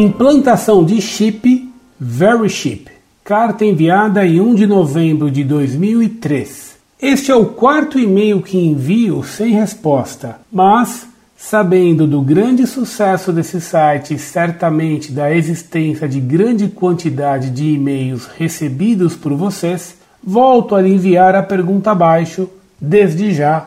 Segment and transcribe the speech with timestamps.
[0.00, 1.68] Implantação de chip
[1.98, 2.88] VeryChip.
[3.24, 6.76] Carta enviada em 1 de novembro de 2003.
[7.02, 13.60] Este é o quarto e-mail que envio sem resposta, mas sabendo do grande sucesso desse
[13.60, 20.88] site e certamente da existência de grande quantidade de e-mails recebidos por vocês, volto a
[20.88, 22.48] enviar a pergunta abaixo.
[22.80, 23.66] Desde já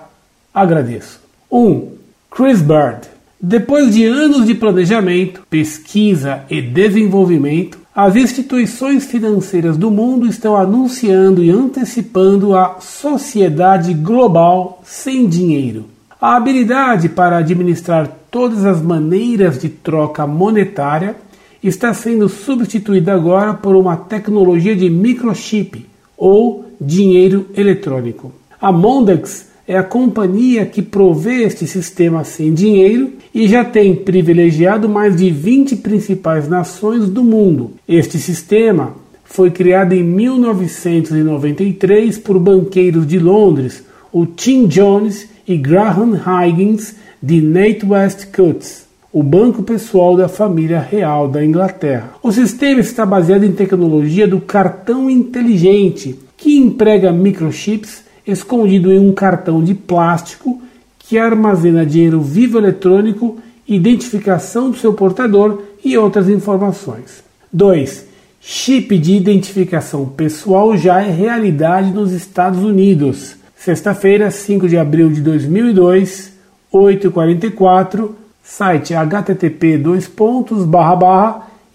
[0.54, 1.20] agradeço.
[1.52, 1.60] 1.
[1.60, 1.92] Um,
[2.30, 3.21] Chris Bird.
[3.44, 11.44] Depois de anos de planejamento, pesquisa e desenvolvimento, as instituições financeiras do mundo estão anunciando
[11.44, 15.86] e antecipando a sociedade global sem dinheiro.
[16.22, 21.16] A habilidade para administrar todas as maneiras de troca monetária
[21.64, 28.32] está sendo substituída agora por uma tecnologia de microchip ou dinheiro eletrônico.
[28.62, 34.90] A Mondex é a companhia que provê este sistema sem dinheiro e já tem privilegiado
[34.90, 37.72] mais de 20 principais nações do mundo.
[37.88, 46.20] Este sistema foi criado em 1993 por banqueiros de Londres, o Tim Jones e Graham
[46.20, 48.84] Higgins de NatWest Cuts,
[49.14, 52.12] o banco pessoal da família real da Inglaterra.
[52.22, 59.14] O sistema está baseado em tecnologia do cartão inteligente, que emprega microchips escondido em um
[59.14, 60.62] cartão de plástico
[61.00, 67.24] que armazena dinheiro vivo eletrônico, identificação do seu portador e outras informações.
[67.52, 68.06] 2.
[68.40, 73.36] Chip de identificação pessoal já é realidade nos Estados Unidos.
[73.56, 76.32] Sexta-feira, 5 de abril de 2002,
[76.74, 78.10] 8h44,
[78.42, 79.78] site http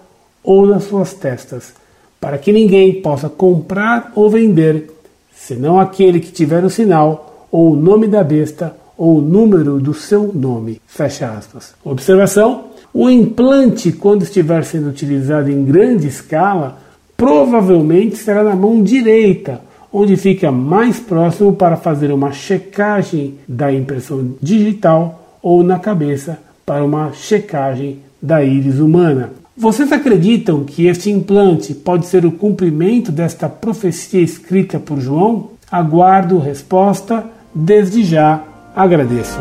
[0.42, 1.74] ou nas suas testas,
[2.18, 4.90] para que ninguém possa comprar ou vender,
[5.36, 9.94] senão aquele que tiver o sinal, ou o nome da besta, ou o número do
[9.94, 10.80] seu nome.
[10.86, 11.74] Fecha aspas.
[11.84, 16.78] Observação: o implante, quando estiver sendo utilizado em grande escala,
[17.16, 19.60] provavelmente será na mão direita,
[19.92, 26.84] onde fica mais próximo para fazer uma checagem da impressão digital ou na cabeça para
[26.84, 29.30] uma checagem da íris humana.
[29.56, 35.50] Vocês acreditam que este implante pode ser o cumprimento desta profecia escrita por João?
[35.70, 37.24] Aguardo resposta.
[37.54, 38.42] Desde já
[38.74, 39.38] agradeço.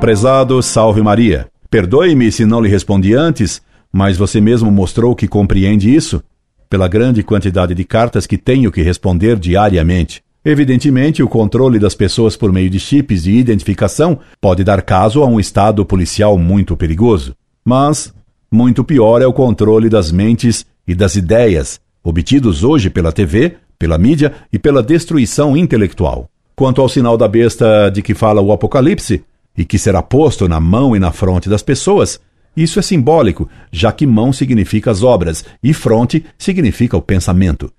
[0.00, 3.60] Prezado Salve Maria, perdoe-me se não lhe respondi antes,
[3.92, 6.22] mas você mesmo mostrou que compreende isso,
[6.70, 10.22] pela grande quantidade de cartas que tenho que responder diariamente.
[10.44, 15.26] Evidentemente, o controle das pessoas por meio de chips de identificação pode dar caso a
[15.26, 17.34] um estado policial muito perigoso.
[17.64, 18.14] Mas,
[18.50, 23.98] muito pior é o controle das mentes e das ideias, obtidos hoje pela TV, pela
[23.98, 26.28] mídia e pela destruição intelectual.
[26.56, 29.22] Quanto ao sinal da besta de que fala o Apocalipse,
[29.56, 32.20] e que será posto na mão e na fronte das pessoas,
[32.56, 37.72] isso é simbólico, já que mão significa as obras e fronte significa o pensamento.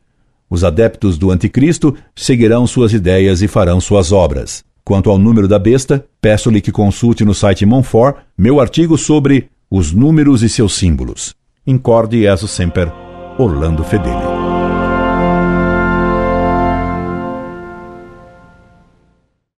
[0.49, 4.63] Os adeptos do Anticristo seguirão suas ideias e farão suas obras.
[4.83, 9.93] Quanto ao número da besta, peço-lhe que consulte no site Monfort meu artigo sobre os
[9.93, 11.35] números e seus símbolos.
[11.67, 12.91] Incorde e sempre,
[13.37, 14.48] Orlando Fedeli.